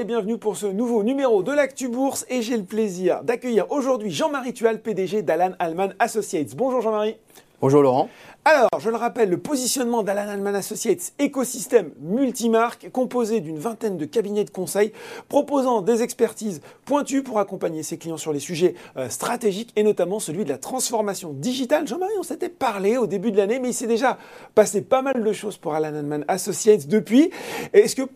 [0.00, 4.10] et bienvenue pour ce nouveau numéro de l'Actu Bourse et j'ai le plaisir d'accueillir aujourd'hui
[4.10, 6.56] Jean-Marie Tual, PDG d'Alan Alman Associates.
[6.56, 7.16] Bonjour Jean-Marie.
[7.60, 8.08] Bonjour Laurent.
[8.46, 14.06] Alors, je le rappelle, le positionnement d'Alan Alman Associates, écosystème multimarque composé d'une vingtaine de
[14.06, 14.94] cabinets de conseil
[15.28, 20.18] proposant des expertises pointues pour accompagner ses clients sur les sujets euh, stratégiques et notamment
[20.18, 21.86] celui de la transformation digitale.
[21.86, 24.16] Jean-Marie, on s'était parlé au début de l'année, mais il s'est déjà
[24.54, 27.30] passé pas mal de choses pour Alan Alman Associates depuis.
[27.74, 28.08] Est-ce que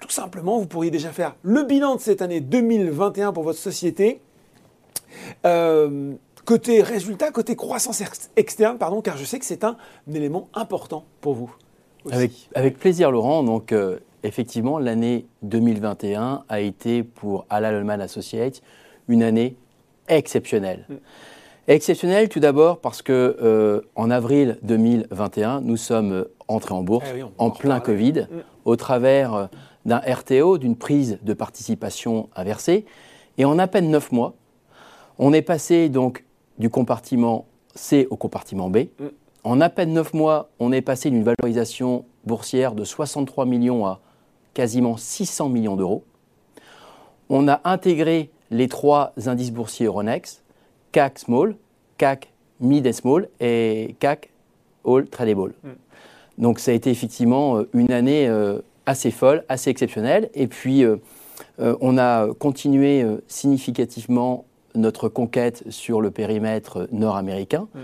[0.00, 4.20] tout simplement, vous pourriez déjà faire le bilan de cette année 2021 pour votre société
[5.46, 6.14] euh,
[6.48, 8.02] Côté résultat, côté croissance
[8.36, 9.76] externe, pardon, car je sais que c'est un,
[10.10, 11.54] élément important pour vous.
[12.10, 13.42] Avec, plaisir, Laurent.
[13.42, 18.62] Donc, euh, effectivement, l'année 2021 a été pour Alalman Associates
[19.08, 19.56] une année
[20.08, 20.86] exceptionnelle.
[20.88, 20.94] Mm.
[21.66, 27.24] Exceptionnelle tout d'abord parce que euh, en avril 2021, nous sommes entrés en bourse eh
[27.36, 28.26] en plein Covid mm.
[28.64, 29.50] au travers
[29.88, 32.84] d'un RTO, d'une prise de participation inversée.
[33.38, 34.34] Et en à peine neuf mois,
[35.18, 36.24] on est passé donc
[36.58, 38.78] du compartiment C au compartiment B.
[38.98, 39.06] Mm.
[39.44, 44.00] En à peine 9 mois, on est passé d'une valorisation boursière de 63 millions à
[44.52, 46.04] quasiment 600 millions d'euros.
[47.30, 50.42] On a intégré les trois indices boursiers Euronext,
[50.92, 51.56] CAC Small,
[51.98, 54.30] CAC Mid and Small et CAC
[54.84, 55.54] All Tradable.
[55.62, 55.68] Mm.
[56.42, 60.30] Donc ça a été effectivement euh, une année euh, assez folle, assez exceptionnelle.
[60.34, 60.96] Et puis euh,
[61.58, 67.80] on a continué significativement notre conquête sur le périmètre nord-américain mm.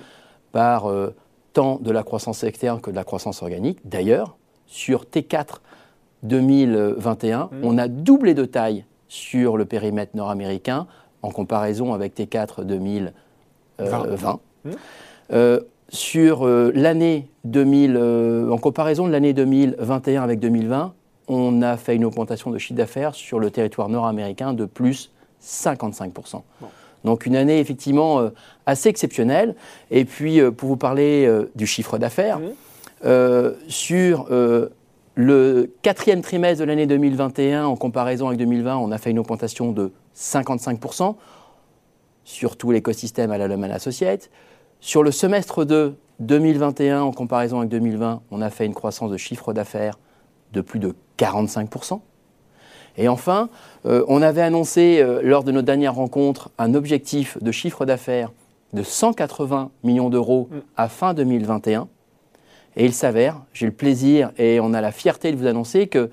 [0.52, 1.14] par euh,
[1.52, 3.78] tant de la croissance externe que de la croissance organique.
[3.84, 5.60] D'ailleurs, sur T4
[6.22, 7.48] 2021, mm.
[7.62, 10.86] on a doublé de taille sur le périmètre nord-américain
[11.22, 14.40] en comparaison avec T4 2020.
[14.64, 14.70] Mm.
[15.32, 15.60] Euh,
[15.94, 17.96] sur euh, l'année 2000,
[18.50, 20.92] en comparaison de l'année 2021 avec 2020,
[21.28, 25.10] on a fait une augmentation de chiffre d'affaires sur le territoire nord-américain de plus
[25.42, 26.42] 55%.
[27.04, 28.30] Donc une année effectivement euh,
[28.66, 29.54] assez exceptionnelle.
[29.90, 32.40] Et puis euh, pour vous parler euh, du chiffre d'affaires,
[33.68, 34.28] sur
[35.16, 39.72] le quatrième trimestre de l'année 2021 en comparaison avec 2020, on a fait une augmentation
[39.72, 41.14] de 55%
[42.24, 44.30] sur tout l'écosystème à la Lehman Associates.
[44.84, 49.16] Sur le semestre de 2021 en comparaison avec 2020, on a fait une croissance de
[49.16, 49.98] chiffre d'affaires
[50.52, 52.00] de plus de 45%.
[52.98, 53.48] Et enfin,
[53.86, 58.30] euh, on avait annoncé euh, lors de notre dernière rencontre un objectif de chiffre d'affaires
[58.74, 60.58] de 180 millions d'euros mm.
[60.76, 61.88] à fin 2021.
[62.76, 66.10] Et il s'avère, j'ai le plaisir et on a la fierté de vous annoncer que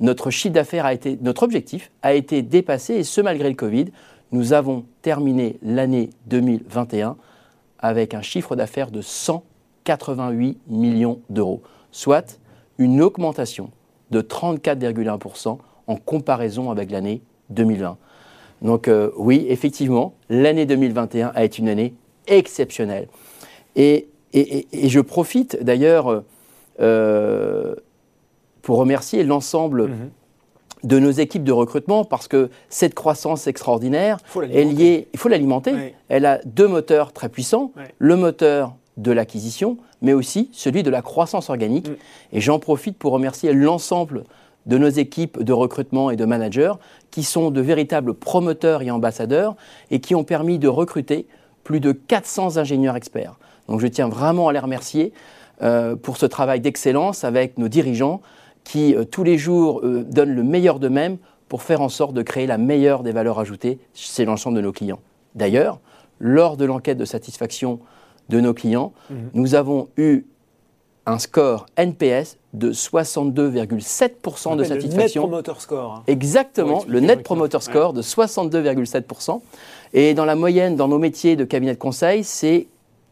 [0.00, 3.92] notre chiffre d'affaires a été, notre objectif a été dépassé et ce malgré le Covid.
[4.32, 7.18] Nous avons terminé l'année 2021
[7.78, 11.62] avec un chiffre d'affaires de 188 millions d'euros,
[11.92, 12.38] soit
[12.78, 13.70] une augmentation
[14.10, 17.96] de 34,1% en comparaison avec l'année 2020.
[18.62, 21.94] Donc euh, oui, effectivement, l'année 2021 a été une année
[22.26, 23.08] exceptionnelle.
[23.76, 26.22] Et, je profite d'ailleurs
[26.80, 27.74] euh,
[28.60, 30.10] pour remercier l'ensemble mhm.
[30.84, 34.18] De nos équipes de recrutement parce que cette croissance extraordinaire
[34.50, 39.78] est liée, il faut l'alimenter, elle a deux moteurs très puissants, le moteur de l'acquisition,
[40.02, 41.88] mais aussi celui de la croissance organique.
[41.88, 41.96] Mm.
[42.32, 44.24] Et j'en profite pour remercier l'ensemble
[44.66, 46.72] de nos équipes de recrutement et de managers
[47.10, 49.56] qui sont de véritables promoteurs et ambassadeurs
[49.90, 51.26] et qui ont permis de recruter
[51.64, 53.38] plus de 400 ingénieurs experts.
[53.68, 55.12] Donc je tiens vraiment à les remercier
[55.62, 58.20] euh, pour ce travail d'excellence avec nos dirigeants
[58.68, 61.16] qui euh, tous les jours euh, donnent le meilleur d'eux-mêmes
[61.48, 64.72] pour faire en sorte de créer la meilleure des valeurs ajoutées chez l'ensemble de nos
[64.72, 65.00] clients.
[65.34, 65.80] D'ailleurs,
[66.20, 67.80] lors de l'enquête de satisfaction
[68.28, 69.14] de nos clients, mmh.
[69.32, 70.26] nous avons eu
[71.06, 75.22] un score NPS de 62,7% de satisfaction.
[75.22, 75.94] Le Net Promoter Score.
[75.94, 76.02] Hein.
[76.06, 79.40] Exactement, le Net Promoter Score de 62,7%.
[79.94, 82.66] Et dans la moyenne, dans nos métiers de cabinet de conseil, c'est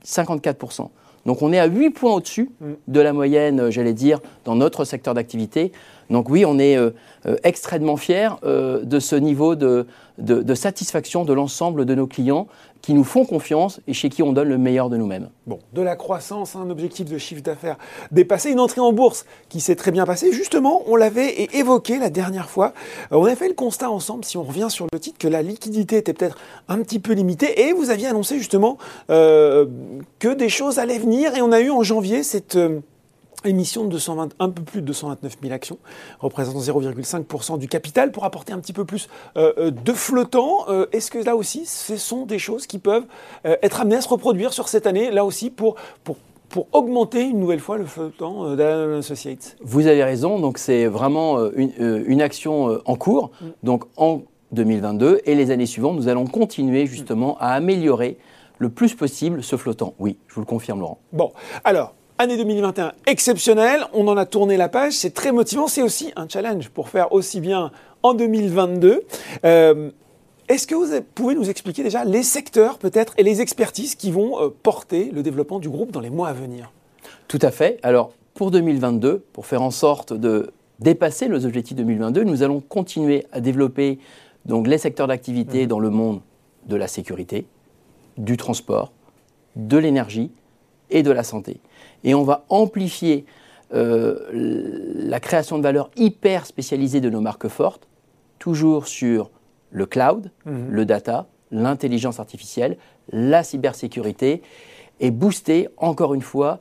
[0.04, 0.90] 54%.
[1.26, 2.72] Donc on est à 8 points au-dessus mm.
[2.88, 5.72] de la moyenne, euh, j'allais dire, dans notre secteur d'activité.
[6.08, 6.90] Donc oui, on est euh,
[7.26, 9.86] euh, extrêmement fiers de ce niveau de,
[10.18, 12.46] de satisfaction de l'ensemble de nos clients
[12.82, 15.28] qui nous font confiance et chez qui on donne le meilleur de nous-mêmes.
[15.46, 17.76] Bon, de la croissance, un objectif de chiffre d'affaires
[18.10, 20.32] dépassé, une entrée en bourse qui s'est très bien passée.
[20.32, 22.72] Justement, on l'avait évoqué la dernière fois.
[23.12, 25.42] Euh, on a fait le constat ensemble, si on revient sur le titre, que la
[25.42, 26.38] liquidité était peut-être
[26.68, 28.78] un petit peu limitée et vous aviez annoncé justement
[29.10, 29.66] euh,
[30.18, 32.56] que des choses allaient venir et on a eu en janvier cette...
[32.56, 32.80] Euh,
[33.46, 35.78] émission de 220, un peu plus de 229 000 actions,
[36.20, 40.66] représentant 0,5% du capital, pour apporter un petit peu plus euh, euh, de flottant.
[40.68, 43.06] Euh, est-ce que là aussi, ce sont des choses qui peuvent
[43.44, 46.16] être amenées à se reproduire sur cette année, là aussi, pour, pour
[46.48, 49.56] pour augmenter une nouvelle fois le flottant d'Alan Associates?
[49.60, 53.32] Vous avez raison, donc c'est vraiment une, action en cours.
[53.40, 53.46] Mm.
[53.64, 54.22] Donc en
[54.52, 58.16] 2022 et les années suivantes, nous allons continuer justement à améliorer
[58.58, 59.94] le plus possible ce flottant.
[59.98, 60.98] Oui, je vous le confirme, Laurent.
[61.12, 61.32] Bon,
[61.64, 66.12] alors, année 2021 exceptionnelle, on en a tourné la page, c'est très motivant, c'est aussi
[66.16, 67.70] un challenge pour faire aussi bien
[68.02, 69.02] en 2022.
[69.44, 69.90] Euh,
[70.48, 74.40] est-ce que vous pouvez nous expliquer déjà les secteurs peut-être et les expertises qui vont
[74.40, 76.72] euh, porter le développement du groupe dans les mois à venir?
[77.28, 77.78] Tout à fait.
[77.82, 83.26] Alors, pour 2022, pour faire en sorte de dépasser nos objectifs 2022, nous allons continuer
[83.32, 83.98] à développer
[84.44, 85.68] donc, les secteurs d'activité mmh.
[85.68, 86.20] dans le monde
[86.66, 87.46] de la sécurité,
[88.16, 88.92] du transport,
[89.56, 90.30] de l'énergie
[90.90, 91.60] et de la santé.
[92.04, 93.24] Et on va amplifier
[93.74, 97.88] euh, la création de valeur hyper spécialisée de nos marques fortes,
[98.38, 99.30] toujours sur
[99.70, 100.68] le cloud, mhm.
[100.70, 102.76] le data, l'intelligence artificielle,
[103.10, 104.42] la cybersécurité,
[105.00, 106.58] et booster encore une fois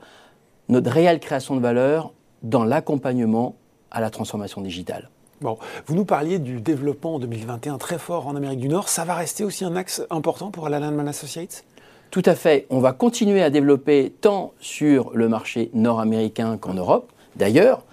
[0.67, 2.13] notre réelle création de valeur
[2.43, 3.55] dans l'accompagnement
[3.91, 5.09] à la transformation digitale.
[5.41, 8.89] Bon, vous nous parliez du développement en 2021 très fort en Amérique du Nord.
[8.89, 11.65] Ça va rester aussi un axe important pour la Landman Associates?
[12.15, 12.65] Tout à fait.
[12.69, 17.11] On va continuer à développer tant sur le marché nord-américain qu'en Europe.
[17.35, 17.83] D'ailleurs,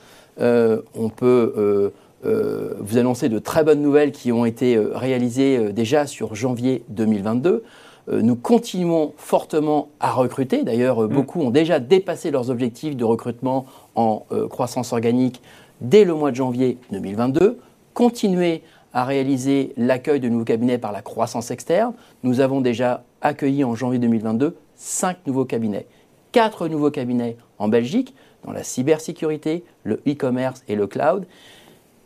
[0.41, 1.91] euh, on peut euh,
[2.25, 7.65] euh, vous annoncer de très bonnes nouvelles qui ont été réalisées déjà sur janvier 2022
[8.11, 10.65] nous continuons fortement à recruter.
[10.65, 11.07] D'ailleurs, mm.
[11.09, 15.41] beaucoup ont déjà dépassé leurs objectifs de recrutement en croissance organique
[15.81, 17.59] dès le mois de janvier 2022,
[17.95, 21.95] continuer à réaliser l'accueil de nouveaux cabinets par la croissance externe.
[22.25, 25.87] Nous avons déjà accueilli en janvier 2022 cinq nouveaux cabinets,
[26.33, 28.15] quatre nouveaux cabinets en Belgique
[28.45, 31.27] dans la cybersécurité, le e-commerce et le cloud,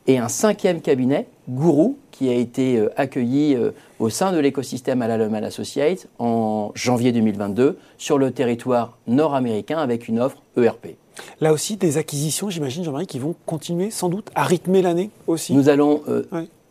[0.07, 5.03] et un cinquième cabinet, Guru, qui a été euh, accueilli euh, au sein de l'écosystème
[5.03, 10.97] Alaloman Associates en janvier 2022 sur le territoire nord-américain avec une offre ERP.
[11.41, 15.55] Là aussi, des acquisitions, j'imagine, Jean-Marie, qui vont continuer sans doute à rythmer l'année aussi.
[15.55, 16.25] Nous allons euh,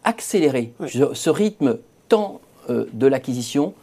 [0.03, 2.39] accélérer ce rythme tant
[2.69, 3.73] de l'acquisition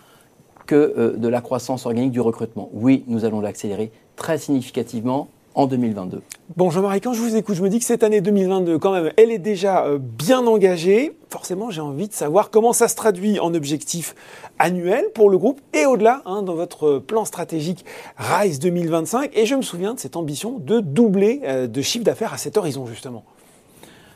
[0.66, 2.70] que euh, de la croissance organique du recrutement.
[2.72, 6.22] Oui, nous allons l'accélérer très significativement en 2022.
[6.56, 9.12] Bon, Jean-Marie, quand je vous écoute, je me dis que cette année 2022, quand même,
[9.16, 11.16] elle est déjà euh, bien engagée.
[11.30, 14.14] Forcément, j'ai envie de savoir comment ça se traduit en objectifs
[14.58, 17.84] annuels pour le groupe et au-delà, hein, dans votre plan stratégique
[18.16, 19.30] RISE 2025.
[19.34, 22.56] Et je me souviens de cette ambition de doubler euh, de chiffre d'affaires à cet
[22.56, 23.24] horizon, justement.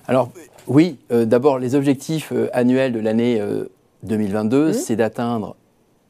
[0.08, 0.30] Alors,
[0.66, 3.40] oui, euh, d'abord, les objectifs annuels de l'année
[4.02, 4.72] 2022, mmh.
[4.72, 5.56] c'est d'atteindre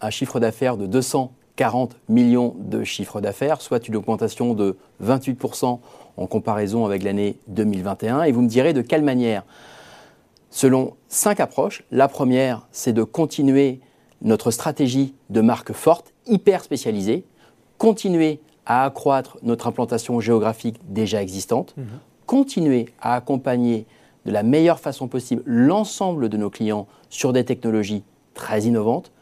[0.00, 5.80] un chiffre d'affaires de 200 40 millions de chiffres d'affaires, soit une augmentation de 28%
[6.16, 8.22] en comparaison avec l'année 2021.
[8.22, 9.44] Et vous me direz de quelle manière
[10.50, 11.82] Selon cinq approches.
[11.90, 13.80] La première, c'est de continuer
[14.22, 17.24] notre stratégie de marque forte, hyper spécialisée,
[17.78, 21.86] continuer à accroître notre implantation géographique déjà existante, mhm.
[22.26, 23.86] continuer à accompagner
[24.24, 28.02] de la meilleure façon possible l'ensemble de nos clients sur des technologies
[28.34, 29.12] très innovantes,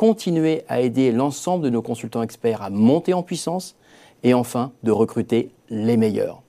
[0.00, 3.76] continuer à aider l'ensemble de nos consultants experts à monter en puissance
[4.22, 6.40] et enfin de recruter les meilleurs.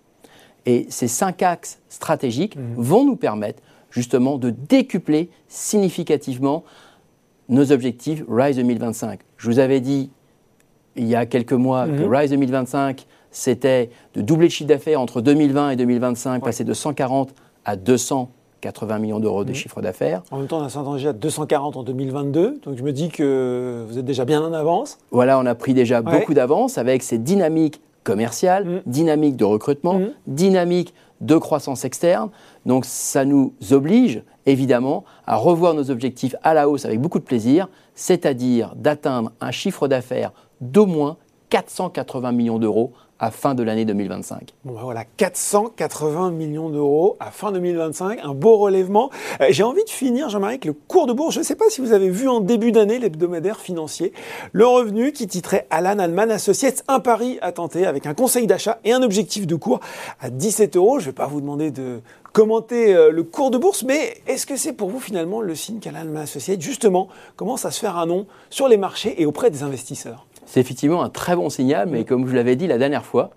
[0.66, 2.76] Et ces cinq axes stratégiques mmh.
[2.78, 6.64] vont nous permettre justement de décupler significativement
[7.50, 9.20] nos objectifs RISE 2025.
[9.36, 10.12] Je vous avais dit
[10.96, 12.16] il y a quelques mois que mmh.
[12.16, 17.36] RISE 2025, c'était de doubler le chiffre d'affaires entre 2020 et 2025, passer de 140
[17.66, 19.56] à 200 80 millions d'euros de mmh.
[19.56, 20.22] chiffre d'affaires.
[20.32, 23.10] En même temps, on a s'entend déjà à 240 en 2022, donc je me dis
[23.10, 25.00] que vous êtes déjà bien en avance.
[25.12, 28.82] Voilà, on a pris déjà beaucoup d'avance avec ces dynamiques commerciales, mmh.
[28.86, 30.10] dynamiques de recrutement, mmh.
[30.28, 32.30] dynamiques de croissance externe.
[32.66, 37.24] Donc ça nous oblige évidemment à revoir nos objectifs à la hausse avec beaucoup de
[37.24, 41.18] plaisir, c'est-à-dire d'atteindre un chiffre d'affaires d'au moins
[41.50, 44.56] 480 millions d'euros à fin de l'année 2025.
[44.66, 49.12] Bon ben voilà, 480 millions d'euros à fin 2025, un beau relèvement.
[49.40, 51.36] Euh, j'ai envie de finir, Jean-Marie, avec le cours de bourse.
[51.36, 54.12] Je ne sais pas si vous avez vu en début d'année l'hebdomadaire financier,
[54.52, 58.80] le revenu qui titrait Alan Alman Associates, un pari à tenter avec un conseil d'achat
[58.84, 59.80] et un objectif de cours
[60.20, 60.98] à 17 euros.
[61.00, 62.02] Je ne vais pas vous demander de
[62.34, 65.80] commenter euh, le cours de bourse, mais est-ce que c'est pour vous finalement le signe
[65.80, 69.52] qu'Alan Alman Associates, justement, commence à se faire un nom sur les marchés et auprès
[69.52, 70.26] des investisseurs?
[70.52, 73.30] C'est effectivement un très bon signal, mais comme je l'avais dit la dernière fois,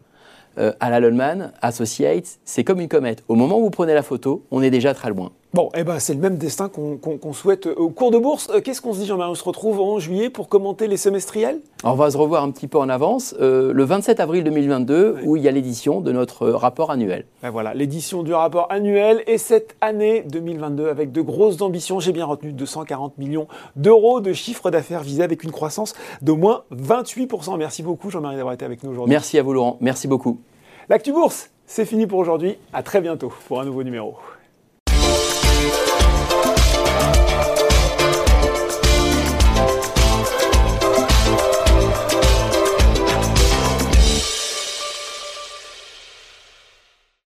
[0.58, 3.22] euh, à la Associates, c'est comme une comète.
[3.28, 5.30] Au moment où vous prenez la photo, on est déjà très loin.
[5.54, 8.50] Bon, eh ben, c'est le même destin qu'on souhaite au cours de bourse.
[8.52, 9.30] Euh, qu'est-ce qu'on se dit, Jean-Marie?
[9.30, 11.60] On se retrouve en juillet pour commenter les semestriels?
[11.84, 15.36] On va se revoir un petit peu en avance euh, le 27 avril 2022, où
[15.36, 17.26] il y a l'édition de notre rapport annuel.
[17.40, 22.00] Ben voilà, l'édition du rapport annuel et cette année 2022 avec de grosses ambitions.
[22.00, 23.46] J'ai bien retenu 240 millions
[23.76, 27.56] d'euros de chiffre d'affaires visé avec une croissance d'au moins 28%.
[27.58, 29.10] Merci beaucoup, Jean-Marie, d'avoir été avec nous aujourd'hui.
[29.10, 29.76] Merci à vous, Laurent.
[29.80, 30.40] Merci beaucoup.
[30.88, 32.56] L'actu bourse, c'est fini pour aujourd'hui.
[32.72, 34.16] À très bientôt pour un nouveau numéro.